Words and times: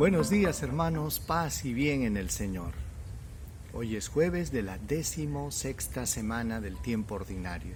Buenos 0.00 0.30
días 0.30 0.62
hermanos, 0.62 1.20
paz 1.20 1.66
y 1.66 1.74
bien 1.74 2.04
en 2.04 2.16
el 2.16 2.30
Señor. 2.30 2.72
Hoy 3.74 3.96
es 3.96 4.08
jueves 4.08 4.50
de 4.50 4.62
la 4.62 4.78
décimo 4.78 5.50
sexta 5.50 6.06
semana 6.06 6.62
del 6.62 6.78
tiempo 6.78 7.16
ordinario. 7.16 7.74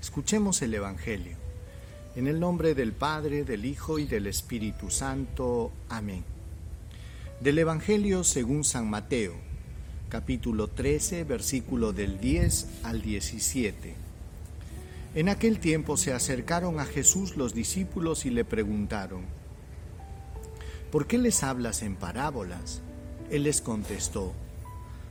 Escuchemos 0.00 0.62
el 0.62 0.74
Evangelio. 0.74 1.36
En 2.16 2.26
el 2.26 2.40
nombre 2.40 2.74
del 2.74 2.92
Padre, 2.92 3.44
del 3.44 3.64
Hijo 3.66 4.00
y 4.00 4.06
del 4.06 4.26
Espíritu 4.26 4.90
Santo. 4.90 5.70
Amén. 5.88 6.24
Del 7.38 7.60
Evangelio 7.60 8.24
según 8.24 8.64
San 8.64 8.90
Mateo, 8.90 9.34
capítulo 10.08 10.66
13, 10.66 11.22
versículo 11.22 11.92
del 11.92 12.18
10 12.18 12.66
al 12.82 13.00
17. 13.00 13.94
En 15.14 15.28
aquel 15.28 15.60
tiempo 15.60 15.96
se 15.96 16.12
acercaron 16.12 16.80
a 16.80 16.84
Jesús 16.84 17.36
los 17.36 17.54
discípulos 17.54 18.26
y 18.26 18.30
le 18.30 18.44
preguntaron, 18.44 19.22
¿por 20.90 21.06
qué 21.06 21.18
les 21.18 21.42
hablas 21.42 21.82
en 21.82 21.96
parábolas? 21.96 22.82
Él 23.30 23.44
les 23.44 23.60
contestó, 23.60 24.32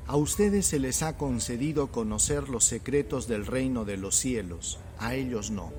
a 0.09 0.15
ustedes 0.15 0.65
se 0.65 0.79
les 0.79 1.03
ha 1.03 1.17
concedido 1.17 1.91
conocer 1.91 2.49
los 2.49 2.63
secretos 2.63 3.27
del 3.27 3.45
reino 3.45 3.85
de 3.85 3.95
los 3.95 4.15
cielos, 4.15 4.79
a 4.97 5.13
ellos 5.13 5.52
no. 5.52 5.71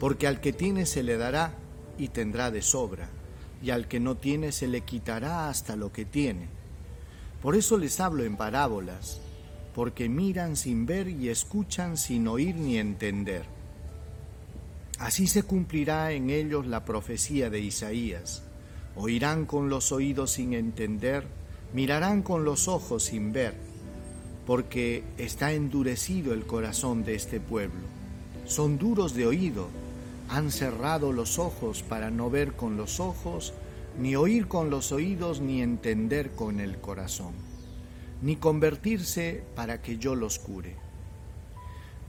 Porque 0.00 0.26
al 0.26 0.40
que 0.40 0.52
tiene 0.52 0.84
se 0.84 1.04
le 1.04 1.16
dará 1.16 1.54
y 1.96 2.08
tendrá 2.08 2.50
de 2.50 2.60
sobra, 2.60 3.08
y 3.62 3.70
al 3.70 3.86
que 3.86 4.00
no 4.00 4.16
tiene 4.16 4.50
se 4.50 4.66
le 4.66 4.80
quitará 4.80 5.48
hasta 5.48 5.76
lo 5.76 5.92
que 5.92 6.04
tiene. 6.04 6.48
Por 7.40 7.54
eso 7.54 7.78
les 7.78 8.00
hablo 8.00 8.24
en 8.24 8.36
parábolas, 8.36 9.20
porque 9.72 10.08
miran 10.08 10.56
sin 10.56 10.86
ver 10.86 11.06
y 11.08 11.28
escuchan 11.28 11.96
sin 11.96 12.26
oír 12.26 12.56
ni 12.56 12.78
entender. 12.78 13.44
Así 15.00 15.26
se 15.26 15.42
cumplirá 15.42 16.12
en 16.12 16.28
ellos 16.28 16.66
la 16.66 16.84
profecía 16.84 17.48
de 17.48 17.58
Isaías. 17.58 18.42
Oirán 18.94 19.46
con 19.46 19.70
los 19.70 19.92
oídos 19.92 20.32
sin 20.32 20.52
entender, 20.52 21.24
mirarán 21.72 22.20
con 22.20 22.44
los 22.44 22.68
ojos 22.68 23.04
sin 23.04 23.32
ver, 23.32 23.54
porque 24.46 25.02
está 25.16 25.54
endurecido 25.54 26.34
el 26.34 26.44
corazón 26.44 27.02
de 27.02 27.14
este 27.14 27.40
pueblo. 27.40 27.80
Son 28.44 28.76
duros 28.76 29.14
de 29.14 29.26
oído, 29.26 29.68
han 30.28 30.50
cerrado 30.52 31.14
los 31.14 31.38
ojos 31.38 31.82
para 31.82 32.10
no 32.10 32.28
ver 32.28 32.52
con 32.52 32.76
los 32.76 33.00
ojos, 33.00 33.54
ni 33.98 34.16
oír 34.16 34.48
con 34.48 34.68
los 34.68 34.92
oídos, 34.92 35.40
ni 35.40 35.62
entender 35.62 36.32
con 36.32 36.60
el 36.60 36.76
corazón, 36.76 37.32
ni 38.20 38.36
convertirse 38.36 39.44
para 39.56 39.80
que 39.80 39.96
yo 39.96 40.14
los 40.14 40.38
cure. 40.38 40.89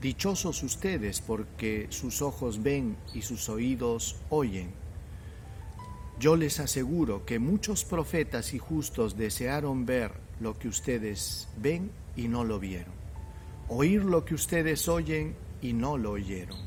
Dichosos 0.02 0.64
ustedes 0.64 1.20
porque 1.20 1.86
sus 1.90 2.22
ojos 2.22 2.60
ven 2.60 2.96
y 3.14 3.22
sus 3.22 3.48
oídos 3.48 4.16
oyen. 4.30 4.72
Yo 6.18 6.34
les 6.34 6.58
aseguro 6.58 7.24
que 7.24 7.38
muchos 7.38 7.84
profetas 7.84 8.52
y 8.52 8.58
justos 8.58 9.16
desearon 9.16 9.86
ver 9.86 10.10
lo 10.40 10.58
que 10.58 10.66
ustedes 10.66 11.46
ven 11.56 11.92
y 12.16 12.26
no 12.26 12.42
lo 12.42 12.58
vieron, 12.58 12.92
oír 13.68 14.02
lo 14.02 14.24
que 14.24 14.34
ustedes 14.34 14.88
oyen 14.88 15.36
y 15.62 15.72
no 15.72 15.96
lo 15.96 16.10
oyeron. 16.10 16.58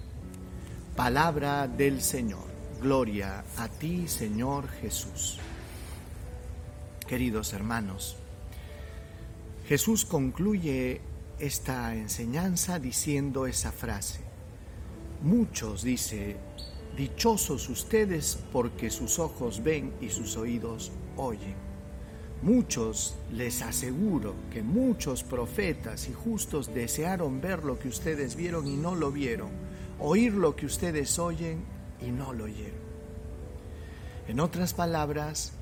Palabra 0.96 1.68
del 1.68 2.02
Señor. 2.02 2.46
Gloria 2.82 3.44
a 3.58 3.68
ti, 3.68 4.08
Señor 4.08 4.70
Jesús. 4.70 5.40
Queridos 7.06 7.52
hermanos, 7.52 8.16
Jesús 9.68 10.06
concluye 10.06 11.02
esta 11.40 11.94
enseñanza 11.96 12.80
diciendo 12.80 13.46
esa 13.46 13.72
frase. 13.72 14.22
Muchos, 15.22 15.84
dice, 15.84 16.38
dichosos 16.96 17.70
ustedes 17.70 18.40
porque 18.54 18.90
sus 18.90 19.20
ojos 19.20 19.64
ven 19.64 19.94
y 20.02 20.10
sus 20.10 20.38
oídos 20.38 20.92
oyen. 21.18 21.56
Muchos, 22.42 23.16
les 23.32 23.62
aseguro 23.62 24.36
que 24.52 24.62
muchos 24.62 25.24
profetas 25.24 26.08
y 26.10 26.14
justos 26.14 26.74
desearon 26.74 27.42
ver 27.42 27.64
lo 27.64 27.80
que 27.80 27.88
ustedes 27.88 28.36
vieron 28.36 28.68
y 28.68 28.76
no 28.76 28.94
lo 28.96 29.12
vieron, 29.12 29.50
oír 30.00 30.34
lo 30.34 30.56
que 30.56 30.66
ustedes 30.66 31.18
oyen 31.18 31.64
y 32.02 32.12
no 32.12 32.34
lo 32.34 32.46
oyeron. 32.46 32.86
En 34.28 34.40
otras 34.40 34.74
palabras, 34.74 35.54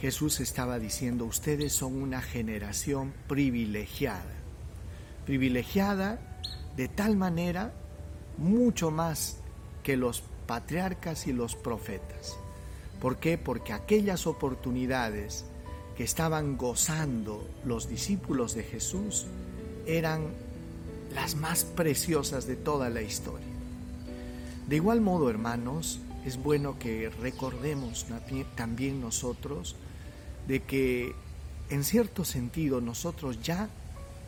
Jesús 0.00 0.40
estaba 0.40 0.78
diciendo, 0.78 1.24
ustedes 1.24 1.72
son 1.72 2.00
una 2.02 2.22
generación 2.22 3.12
privilegiada 3.28 4.39
privilegiada 5.26 6.18
de 6.76 6.88
tal 6.88 7.16
manera 7.16 7.72
mucho 8.38 8.90
más 8.90 9.36
que 9.82 9.96
los 9.96 10.22
patriarcas 10.46 11.26
y 11.26 11.32
los 11.32 11.56
profetas. 11.56 12.36
¿Por 13.00 13.18
qué? 13.18 13.38
Porque 13.38 13.72
aquellas 13.72 14.26
oportunidades 14.26 15.44
que 15.96 16.04
estaban 16.04 16.56
gozando 16.56 17.46
los 17.64 17.88
discípulos 17.88 18.54
de 18.54 18.62
Jesús 18.62 19.26
eran 19.86 20.28
las 21.14 21.34
más 21.34 21.64
preciosas 21.64 22.46
de 22.46 22.56
toda 22.56 22.90
la 22.90 23.02
historia. 23.02 23.46
De 24.68 24.76
igual 24.76 25.00
modo, 25.00 25.30
hermanos, 25.30 26.00
es 26.24 26.36
bueno 26.36 26.78
que 26.78 27.08
recordemos 27.08 28.06
también 28.54 29.00
nosotros 29.00 29.76
de 30.46 30.62
que 30.62 31.14
en 31.70 31.84
cierto 31.84 32.24
sentido 32.24 32.80
nosotros 32.80 33.42
ya 33.42 33.68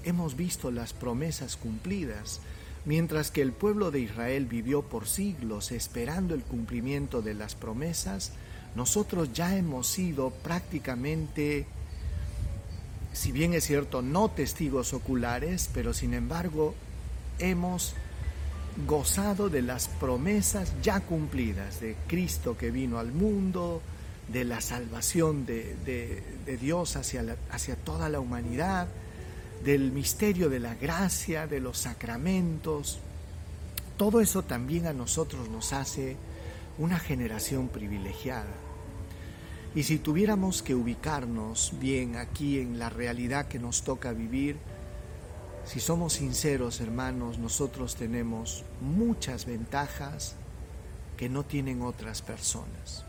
hemos 0.05 0.37
visto 0.37 0.71
las 0.71 0.93
promesas 0.93 1.57
cumplidas, 1.57 2.41
mientras 2.85 3.31
que 3.31 3.43
el 3.43 3.53
pueblo 3.53 3.91
de 3.91 4.01
Israel 4.01 4.47
vivió 4.47 4.83
por 4.83 5.09
siglos 5.09 5.73
esperando 5.73 6.35
el 6.35 6.43
cumplimiento 6.43 7.23
de 7.23 7.35
las 7.35 7.55
promesas, 7.55 8.33
nosotros 8.75 9.33
ya 9.33 9.57
hemos 9.57 9.87
sido 9.87 10.31
prácticamente, 10.31 11.67
si 13.13 13.33
bien 13.33 13.55
es 13.55 13.65
cierto, 13.65 14.03
no 14.03 14.31
testigos 14.31 14.95
oculares, 14.95 15.69
pero 15.73 15.93
sin 15.93 16.15
embargo 16.15 16.75
hemos 17.39 17.95
gozado 18.87 19.51
de 19.51 19.63
las 19.63 19.89
promesas 19.89 20.73
ya 20.83 21.01
cumplidas 21.01 21.81
de 21.81 21.97
Cristo 22.09 22.57
que 22.57 22.71
vino 22.71 22.99
al 22.99 23.13
mundo, 23.13 23.83
de 24.29 24.45
la 24.45 24.61
salvación 24.61 25.45
de, 25.45 26.23
Dios 26.61 26.97
hacia, 26.97 27.77
toda 27.85 28.09
la 28.09 28.21
humanidad, 28.21 28.89
del 29.65 29.93
misterio 29.93 30.49
de 30.49 30.61
la 30.61 30.75
gracia, 30.75 31.47
de 31.47 31.61
los 31.61 31.79
sacramentos. 31.79 32.99
Todo 33.97 34.21
eso 34.21 34.43
también 34.43 34.87
a 34.87 34.93
nosotros 34.93 35.49
nos 35.49 35.73
hace 35.73 36.17
una 36.79 36.99
generación 36.99 37.69
privilegiada. 37.69 38.53
Y 39.75 39.85
si 39.85 39.99
tuviéramos 39.99 40.63
que 40.63 40.75
ubicarnos 40.75 41.73
bien 41.81 42.17
aquí 42.17 42.59
en 42.59 42.79
la 42.79 42.91
realidad 42.91 43.47
que 43.47 43.59
nos 43.59 43.83
toca 43.83 44.13
vivir, 44.13 44.57
si 45.65 45.81
somos 45.81 46.15
sinceros 46.15 46.81
hermanos, 46.81 47.39
nosotros 47.39 47.95
tenemos 47.95 48.65
muchas 48.81 49.47
ventajas 49.47 50.35
que 51.17 51.29
no 51.29 51.45
tienen 51.45 51.83
otras 51.83 52.21
personas. 52.21 53.05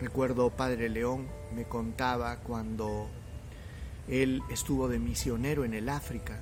Recuerdo 0.00 0.50
Padre 0.50 0.88
León 0.88 1.26
me 1.54 1.64
contaba 1.64 2.36
cuando 2.36 3.08
él 4.08 4.42
estuvo 4.50 4.88
de 4.88 4.98
misionero 4.98 5.64
en 5.64 5.74
el 5.74 5.88
África 5.88 6.40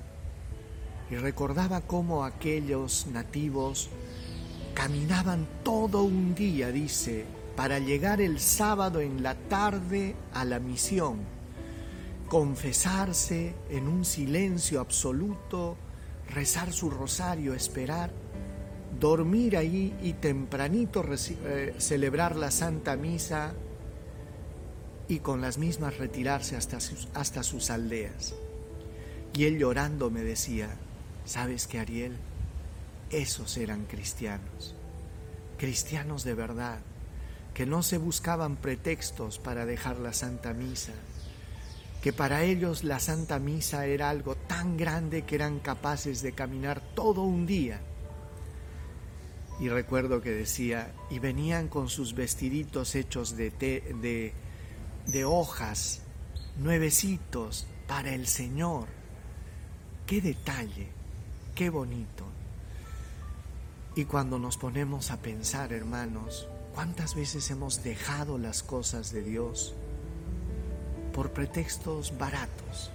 y 1.09 1.15
recordaba 1.15 1.81
cómo 1.81 2.23
aquellos 2.23 3.07
nativos 3.07 3.89
caminaban 4.73 5.45
todo 5.63 6.03
un 6.03 6.33
día, 6.33 6.71
dice, 6.71 7.25
para 7.55 7.79
llegar 7.79 8.21
el 8.21 8.39
sábado 8.39 9.01
en 9.01 9.21
la 9.21 9.35
tarde 9.35 10.15
a 10.33 10.45
la 10.45 10.59
misión, 10.59 11.19
confesarse 12.27 13.53
en 13.69 13.87
un 13.87 14.05
silencio 14.05 14.79
absoluto, 14.79 15.75
rezar 16.33 16.71
su 16.71 16.89
rosario, 16.89 17.53
esperar, 17.53 18.11
dormir 18.99 19.57
ahí 19.57 19.93
y 20.01 20.13
tempranito 20.13 21.03
eh, 21.09 21.75
celebrar 21.77 22.35
la 22.37 22.51
Santa 22.51 22.95
Misa 22.95 23.53
y 25.11 25.19
con 25.19 25.41
las 25.41 25.57
mismas 25.57 25.97
retirarse 25.97 26.55
hasta 26.55 26.79
sus, 26.79 27.09
hasta 27.13 27.43
sus 27.43 27.69
aldeas. 27.69 28.33
Y 29.33 29.43
él 29.43 29.59
llorando 29.59 30.09
me 30.09 30.23
decía, 30.23 30.69
¿sabes 31.25 31.67
qué, 31.67 31.79
Ariel? 31.79 32.15
Esos 33.09 33.57
eran 33.57 33.83
cristianos, 33.87 34.73
cristianos 35.57 36.23
de 36.23 36.33
verdad, 36.33 36.79
que 37.53 37.65
no 37.65 37.83
se 37.83 37.97
buscaban 37.97 38.55
pretextos 38.55 39.37
para 39.37 39.65
dejar 39.65 39.99
la 39.99 40.13
Santa 40.13 40.53
Misa, 40.53 40.93
que 42.01 42.13
para 42.13 42.43
ellos 42.43 42.85
la 42.85 42.99
Santa 42.99 43.37
Misa 43.37 43.87
era 43.87 44.09
algo 44.09 44.35
tan 44.35 44.77
grande 44.77 45.23
que 45.23 45.35
eran 45.35 45.59
capaces 45.59 46.21
de 46.21 46.31
caminar 46.31 46.81
todo 46.95 47.23
un 47.23 47.45
día. 47.45 47.81
Y 49.59 49.67
recuerdo 49.67 50.21
que 50.21 50.31
decía, 50.31 50.93
y 51.09 51.19
venían 51.19 51.67
con 51.67 51.89
sus 51.89 52.15
vestiditos 52.15 52.95
hechos 52.95 53.35
de, 53.35 53.51
té, 53.51 53.93
de 54.01 54.33
de 55.07 55.25
hojas, 55.25 56.01
nuevecitos 56.57 57.67
para 57.87 58.13
el 58.13 58.27
Señor. 58.27 58.87
Qué 60.05 60.21
detalle, 60.21 60.89
qué 61.55 61.69
bonito. 61.69 62.25
Y 63.95 64.05
cuando 64.05 64.39
nos 64.39 64.57
ponemos 64.57 65.11
a 65.11 65.17
pensar, 65.17 65.73
hermanos, 65.73 66.47
¿Cuántas 66.73 67.15
veces 67.15 67.51
hemos 67.51 67.83
dejado 67.83 68.37
las 68.37 68.63
cosas 68.63 69.11
de 69.11 69.21
Dios 69.21 69.73
por 71.13 71.31
pretextos 71.31 72.17
baratos, 72.17 72.91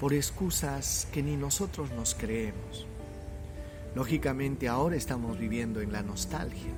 por 0.00 0.14
excusas 0.14 1.06
que 1.12 1.22
ni 1.22 1.36
nosotros 1.36 1.90
nos 1.90 2.14
creemos? 2.14 2.86
Lógicamente 3.94 4.66
ahora 4.66 4.96
estamos 4.96 5.38
viviendo 5.38 5.82
en 5.82 5.92
la 5.92 6.02
nostalgia. 6.02 6.72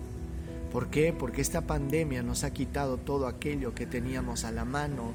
¿Por 0.72 0.88
qué? 0.88 1.12
Porque 1.12 1.40
esta 1.40 1.62
pandemia 1.62 2.22
nos 2.22 2.44
ha 2.44 2.52
quitado 2.52 2.96
todo 2.96 3.26
aquello 3.26 3.74
que 3.74 3.86
teníamos 3.86 4.44
a 4.44 4.52
la 4.52 4.64
mano 4.64 5.12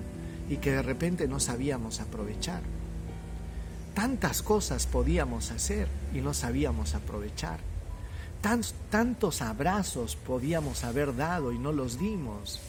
y 0.49 0.57
que 0.57 0.71
de 0.71 0.81
repente 0.81 1.27
no 1.27 1.39
sabíamos 1.39 2.01
aprovechar. 2.01 2.61
Tantas 3.93 4.41
cosas 4.41 4.85
podíamos 4.85 5.51
hacer 5.51 5.87
y 6.13 6.19
no 6.19 6.33
sabíamos 6.33 6.95
aprovechar. 6.95 7.59
tantos 8.89 9.41
abrazos 9.41 10.17
podíamos 10.17 10.83
haber 10.83 11.15
dado 11.15 11.53
y 11.53 11.57
no 11.57 11.71
los 11.71 11.97
dimos. 11.97 12.59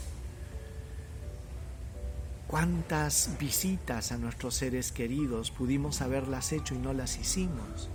Cuántas 2.46 3.30
visitas 3.40 4.12
a 4.12 4.18
nuestros 4.18 4.54
seres 4.54 4.92
queridos 4.92 5.50
pudimos 5.50 6.00
haberlas 6.00 6.52
hecho 6.52 6.76
y 6.76 6.78
no 6.78 6.92
las 6.92 7.18
hicimos. 7.18 7.90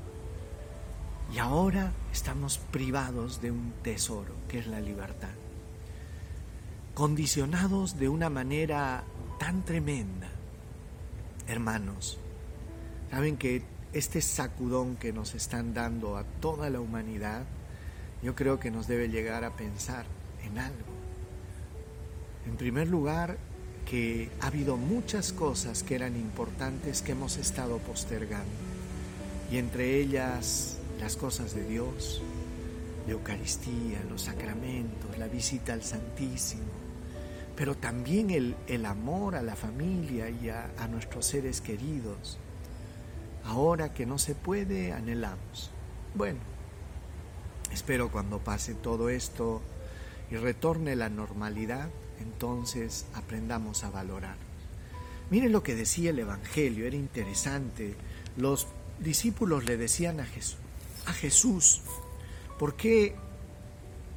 Y 1.34 1.40
ahora 1.40 1.94
estamos 2.12 2.58
privados 2.58 3.42
de 3.42 3.52
un 3.52 3.74
tesoro, 3.84 4.34
que 4.50 4.60
es 4.60 4.68
la 4.68 4.82
libertad. 4.82 5.30
Condicionados 6.94 7.98
de 7.98 8.10
una 8.10 8.30
manera 8.30 9.06
tan 9.40 9.64
tremenda. 9.64 10.28
Hermanos, 11.48 12.20
saben 13.10 13.38
que 13.38 13.64
este 13.94 14.22
sacudón 14.22 14.98
que 14.98 15.14
nos 15.14 15.34
están 15.34 15.74
dando 15.74 16.18
a 16.18 16.26
toda 16.42 16.70
la 16.70 16.82
humanidad, 16.82 17.46
yo 18.22 18.36
creo 18.36 18.60
que 18.60 18.70
nos 18.70 18.88
debe 18.88 19.08
llegar 19.08 19.46
a 19.46 19.56
pensar 19.56 20.06
en 20.44 20.60
algo. 20.60 20.92
En 22.46 22.58
primer 22.58 22.90
lugar, 22.90 23.38
que 23.90 24.30
ha 24.42 24.48
habido 24.48 24.76
muchas 24.76 25.32
cosas 25.32 25.84
que 25.84 25.96
eran 25.96 26.18
importantes 26.18 27.02
que 27.02 27.14
hemos 27.14 27.38
estado 27.38 27.78
postergando. 27.78 28.52
Y 29.50 29.58
entre 29.58 29.98
ellas 29.98 30.78
las 31.00 31.16
cosas 31.16 31.56
de 31.56 31.64
Dios, 31.64 32.22
la 33.06 33.14
Eucaristía, 33.14 34.04
los 34.10 34.24
sacramentos, 34.24 35.18
la 35.18 35.28
visita 35.28 35.74
al 35.74 35.84
Santísimo, 35.84 36.64
pero 37.56 37.76
también 37.76 38.30
el, 38.30 38.56
el 38.68 38.86
amor 38.86 39.36
a 39.36 39.42
la 39.42 39.56
familia 39.56 40.30
y 40.30 40.50
a, 40.50 40.72
a 40.78 40.88
nuestros 40.88 41.26
seres 41.26 41.62
queridos. 41.62 42.38
Ahora 43.44 43.94
que 43.94 44.06
no 44.06 44.18
se 44.20 44.36
puede, 44.36 44.94
anhelamos. 44.94 45.72
Bueno, 46.14 46.40
espero 47.72 48.12
cuando 48.12 48.40
pase 48.40 48.76
todo 48.76 49.10
esto 49.10 49.62
y 50.30 50.36
retorne 50.36 50.96
la 50.96 51.10
normalidad, 51.10 51.90
entonces 52.20 53.06
aprendamos 53.14 53.84
a 53.84 53.90
valorar. 53.90 54.36
Miren 55.30 55.52
lo 55.52 55.64
que 55.64 55.76
decía 55.76 56.12
el 56.12 56.20
Evangelio, 56.20 56.86
era 56.86 56.96
interesante. 56.96 57.96
Los 58.38 58.68
discípulos 59.00 59.66
le 59.66 59.78
decían 59.78 60.20
a 60.20 60.26
Jesús, 60.26 60.58
a 61.06 61.14
Jesús? 61.14 61.82
¿Por 62.60 62.76
qué 62.76 63.16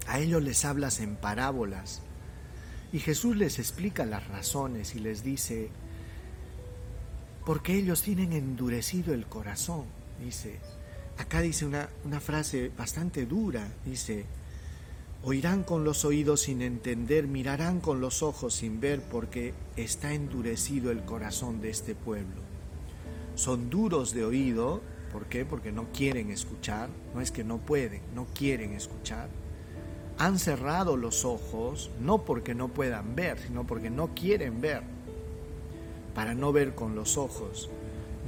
a 0.06 0.18
ellos 0.18 0.42
les 0.42 0.64
hablas 0.64 1.00
en 1.00 1.16
parábolas? 1.16 2.02
Y 2.92 3.00
Jesús 3.00 3.36
les 3.36 3.58
explica 3.58 4.04
las 4.06 4.28
razones 4.28 4.94
y 4.94 5.00
les 5.00 5.24
dice, 5.24 5.70
porque 7.44 7.74
ellos 7.74 8.02
tienen 8.02 8.32
endurecido 8.32 9.14
el 9.14 9.26
corazón, 9.26 9.84
dice. 10.22 10.60
Acá 11.18 11.40
dice 11.40 11.64
una, 11.64 11.88
una 12.04 12.20
frase 12.20 12.70
bastante 12.76 13.26
dura, 13.26 13.68
dice, 13.84 14.26
oirán 15.22 15.62
con 15.62 15.84
los 15.84 16.04
oídos 16.04 16.42
sin 16.42 16.60
entender, 16.60 17.26
mirarán 17.26 17.80
con 17.80 18.00
los 18.00 18.22
ojos 18.22 18.54
sin 18.54 18.80
ver, 18.80 19.00
porque 19.02 19.54
está 19.76 20.12
endurecido 20.12 20.90
el 20.90 21.04
corazón 21.04 21.60
de 21.60 21.70
este 21.70 21.94
pueblo. 21.94 22.42
Son 23.34 23.70
duros 23.70 24.12
de 24.12 24.24
oído 24.24 24.82
¿Por 25.14 25.26
qué? 25.26 25.44
Porque 25.44 25.70
no 25.70 25.86
quieren 25.92 26.32
escuchar, 26.32 26.88
no 27.14 27.20
es 27.20 27.30
que 27.30 27.44
no 27.44 27.58
pueden, 27.58 28.00
no 28.16 28.26
quieren 28.34 28.72
escuchar. 28.72 29.28
Han 30.18 30.40
cerrado 30.40 30.96
los 30.96 31.24
ojos 31.24 31.92
no 32.00 32.24
porque 32.24 32.52
no 32.56 32.66
puedan 32.66 33.14
ver, 33.14 33.38
sino 33.38 33.64
porque 33.64 33.90
no 33.90 34.08
quieren 34.08 34.60
ver. 34.60 34.82
Para 36.16 36.34
no 36.34 36.52
ver 36.52 36.74
con 36.74 36.96
los 36.96 37.16
ojos, 37.16 37.70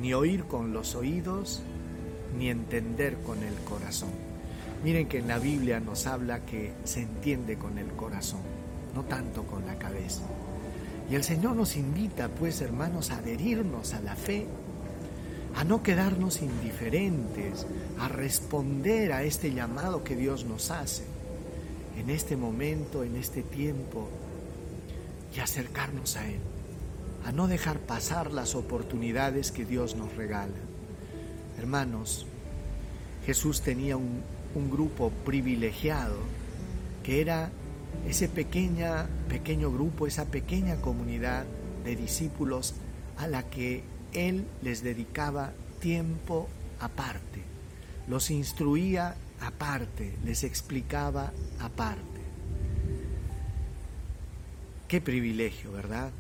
ni 0.01 0.15
oír 0.15 0.45
con 0.45 0.73
los 0.73 0.95
oídos, 0.95 1.61
ni 2.39 2.51
entender 2.51 3.17
con 3.17 3.43
el 3.43 3.55
corazón. 3.65 4.11
Miren 4.85 5.09
que 5.09 5.19
en 5.19 5.27
la 5.27 5.41
Biblia 5.41 5.81
nos 5.81 6.07
habla 6.07 6.45
que 6.47 6.73
se 6.85 7.03
entiende 7.03 7.59
con 7.59 7.79
el 7.79 7.89
corazón, 7.95 8.43
no 8.95 9.03
tanto 9.03 9.43
con 9.43 9.67
la 9.67 9.77
cabeza. 9.77 10.23
Y 11.11 11.17
el 11.17 11.25
Señor 11.25 11.57
nos 11.57 11.77
invita, 11.77 12.29
pues 12.29 12.61
hermanos, 12.61 13.11
a 13.11 13.17
adherirnos 13.17 13.93
a 13.93 14.01
la 14.03 14.15
fe 14.15 14.47
a 15.57 15.65
no 15.65 15.83
quedarnos 15.83 16.43
indiferentes, 16.43 17.67
a 17.99 18.09
responder 18.09 19.13
a 19.13 19.23
este 19.23 19.55
llamado 19.55 20.05
que 20.05 20.15
Dios 20.15 20.45
nos 20.45 20.71
hace 20.71 21.05
en 21.99 22.11
este 22.11 22.37
momento, 22.37 23.03
en 23.03 23.17
este 23.17 23.43
tiempo, 23.43 24.07
y 25.35 25.41
acercarnos 25.41 26.17
a 26.17 26.29
Él, 26.29 26.41
a 27.25 27.33
no 27.33 27.49
dejar 27.49 27.79
pasar 27.79 28.33
las 28.33 28.55
oportunidades 28.55 29.51
que 29.51 29.65
Dios 29.65 29.97
nos 29.97 30.15
regala. 30.15 30.55
Hermanos, 31.59 32.27
Jesús 33.25 33.63
tenía 33.63 33.97
un, 33.97 34.21
un 34.55 34.71
grupo 34.71 35.11
privilegiado 35.25 36.17
que 37.03 37.23
era 37.23 37.51
ese 38.07 38.29
pequeña, 38.29 39.07
pequeño 39.31 39.73
grupo, 39.73 40.07
esa 40.07 40.27
pequeña 40.27 40.77
comunidad 40.77 41.47
de 41.83 41.97
discípulos 41.97 42.75
a 43.17 43.27
la 43.27 43.45
que 43.45 43.96
él 44.17 44.47
les 44.63 44.83
dedicaba 44.83 45.53
tiempo 45.79 46.49
aparte, 46.81 47.43
los 48.09 48.31
instruía 48.31 49.15
aparte, 49.41 50.17
les 50.25 50.43
explicaba 50.43 51.33
aparte. 51.61 52.03
Qué 54.89 55.01
privilegio, 55.01 55.71
¿verdad? 55.73 56.11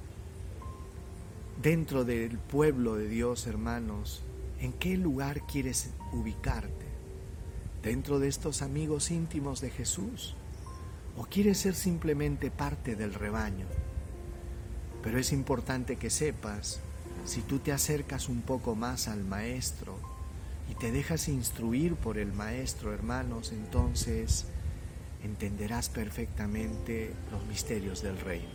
Dentro 1.63 2.05
del 2.05 2.39
pueblo 2.39 2.97
de 2.97 3.09
Dios, 3.09 3.47
hermanos, 3.47 4.23
¿en 4.61 4.73
qué 4.73 4.97
lugar 4.97 5.47
quieres 5.47 5.91
ubicarte? 6.13 6.87
¿Dentro 7.83 8.19
de 8.19 8.29
estos 8.29 8.63
amigos 8.63 9.11
íntimos 9.11 9.61
de 9.61 9.71
Jesús? 9.71 10.35
¿O 11.17 11.25
quieres 11.25 11.59
ser 11.59 11.75
simplemente 11.75 12.51
parte 12.51 12.95
del 12.95 13.15
rebaño? 13.15 13.67
Pero 15.03 15.19
es 15.19 15.33
importante 15.33 15.97
que 15.97 16.11
sepas 16.11 16.81
si 17.27 17.43
tú 17.43 17.59
te 17.59 17.73
acercas 17.73 18.29
un 18.29 18.41
poco 18.41 18.75
más 18.77 19.09
al 19.09 19.25
Maestro 19.25 19.99
y 20.71 20.75
te 20.75 20.93
dejas 20.93 21.29
instruir 21.29 21.97
por 21.97 22.19
el 22.19 22.33
Maestro, 22.33 22.95
hermanos, 22.95 23.53
entonces 23.53 24.47
entenderás 25.25 25.89
perfectamente 25.89 27.13
los 27.33 27.45
misterios 27.47 28.01
del 28.03 28.19
reino. 28.19 28.49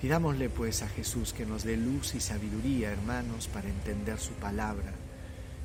Pidámosle 0.00 0.48
pues 0.48 0.82
a 0.82 0.88
Jesús 0.88 1.32
que 1.32 1.46
nos 1.46 1.62
dé 1.62 1.76
luz 1.76 2.14
y 2.14 2.20
sabiduría, 2.20 2.90
hermanos, 2.90 3.46
para 3.48 3.68
entender 3.68 4.18
su 4.18 4.32
palabra. 4.32 4.92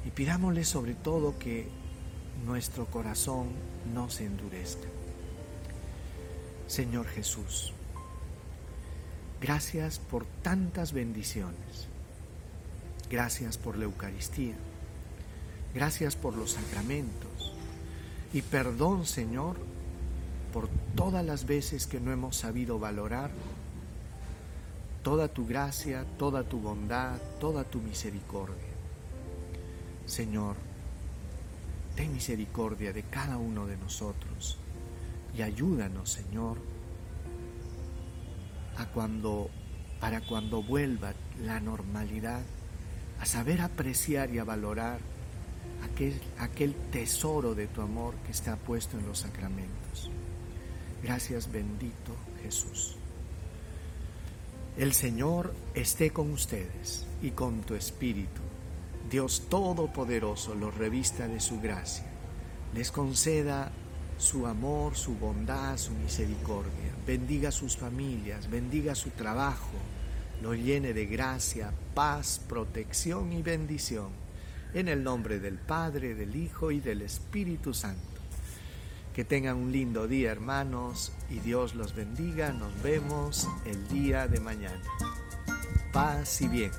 Y 0.06 0.12
pidámosle 0.12 0.64
sobre 0.64 0.94
todo 0.94 1.40
que 1.40 1.68
nuestro 2.46 2.86
corazón 2.86 3.48
no 3.94 4.10
se 4.10 4.26
endurezca. 4.26 4.88
Señor 6.68 7.08
Jesús, 7.08 7.74
gracias 9.42 10.00
por 10.00 10.26
tantas 10.44 10.92
bendiciones. 10.94 11.95
Gracias 13.10 13.58
por 13.58 13.78
la 13.78 13.86
Eucaristía. 13.86 14.56
Gracias 15.74 16.16
por 16.16 16.36
los 16.36 16.52
sacramentos. 16.52 17.54
Y 18.34 18.42
perdón, 18.42 19.06
Señor, 19.06 19.58
por 20.52 20.70
todas 20.96 21.26
las 21.26 21.46
veces 21.46 21.86
que 21.86 22.00
no 22.00 22.12
hemos 22.12 22.38
sabido 22.38 22.80
valorar 22.80 23.30
toda 25.04 25.28
tu 25.28 25.46
gracia, 25.46 26.06
toda 26.18 26.44
tu 26.44 26.60
bondad, 26.60 27.18
toda 27.40 27.64
tu 27.64 27.80
misericordia. 27.80 28.56
Señor, 30.06 30.56
ten 31.96 32.14
misericordia 32.14 32.92
de 32.92 33.04
cada 33.04 33.38
uno 33.38 33.68
de 33.68 33.78
nosotros 33.78 34.58
y 35.38 35.42
ayúdanos, 35.42 36.10
Señor, 36.10 36.58
a 38.78 38.86
cuando 38.88 39.50
para 40.00 40.22
cuando 40.22 40.62
vuelva 40.64 41.14
la 41.42 41.60
normalidad 41.60 42.42
a 43.20 43.26
saber 43.26 43.62
apreciar 43.62 44.30
y 44.32 44.40
a 44.40 44.44
valorar 44.44 45.00
aquel, 46.40 46.74
tesoro 46.92 47.56
de 47.56 47.68
tu 47.68 47.82
amor 47.82 48.16
que 48.26 48.32
está 48.32 48.56
puesto 48.56 48.98
en 48.98 49.08
los 49.08 49.20
sacramentos. 49.20 50.10
Gracias 51.04 51.52
bendito 51.52 52.16
Jesús. 52.44 52.98
El 54.78 54.94
Señor 54.94 55.54
esté 55.74 56.12
con 56.12 56.32
ustedes 56.32 57.06
y 57.22 57.32
con 57.32 57.62
tu 57.62 57.76
espíritu. 57.76 58.42
Dios 59.10 59.44
Todopoderoso 59.50 60.56
los 60.56 60.76
revista 60.76 61.28
de 61.28 61.40
su 61.40 61.62
gracia, 61.62 62.08
les 62.74 62.92
conceda 62.92 63.72
su 64.18 64.48
amor, 64.48 64.96
su 64.96 65.16
bondad, 65.16 65.78
su 65.78 65.92
misericordia. 65.94 66.92
Bendiga 67.06 67.52
sus 67.52 67.78
familias, 67.78 68.50
bendiga 68.50 68.96
su 68.96 69.12
trabajo, 69.12 69.78
lo 70.46 70.54
llene 70.54 70.94
de 70.94 71.08
gracia, 71.08 71.74
paz, 71.96 72.40
protección 72.48 73.34
y 73.34 73.42
bendición. 73.42 74.10
En 74.76 74.88
el 74.88 75.04
nombre 75.04 75.40
del 75.40 75.58
Padre, 75.58 76.14
del 76.14 76.36
Hijo 76.36 76.70
y 76.70 76.80
del 76.80 77.02
Espíritu 77.02 77.74
Santo. 77.74 78.22
Que 79.16 79.26
tengan 79.26 79.58
un 79.58 79.72
lindo 79.72 80.08
día 80.08 80.32
hermanos 80.32 81.14
y 81.32 81.40
Dios 81.40 81.74
los 81.74 81.96
bendiga. 81.96 82.52
Nos 82.52 82.80
vemos 82.84 83.48
el 83.66 83.88
día 83.88 84.28
de 84.28 84.40
mañana. 84.40 84.84
Paz 85.92 86.40
y 86.44 86.48
bien. 86.48 86.72